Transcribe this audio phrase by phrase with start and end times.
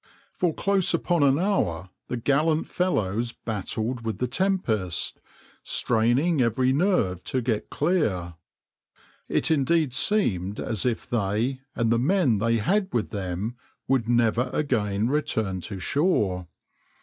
[0.33, 5.21] For close upon an hour the gallant fellows battled with the tempest,
[5.61, 8.33] straining every nerve to get clear.
[9.29, 14.49] It indeed seemed as if they and the men they had with them would never
[14.53, 16.47] again return to shore.